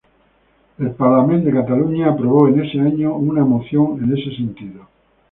[0.79, 4.87] El Parlament de Cataluña aprobó en ese año una moción en ese sentido.